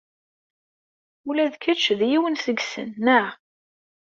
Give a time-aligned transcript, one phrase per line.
[1.27, 3.27] Ula d kečč d yiwen seg-sen, naɣ?!